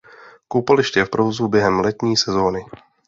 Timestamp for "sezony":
2.17-2.65